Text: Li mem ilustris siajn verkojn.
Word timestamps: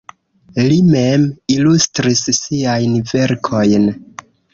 Li 0.69 0.77
mem 0.85 1.25
ilustris 1.55 2.21
siajn 2.37 2.97
verkojn. 3.13 3.87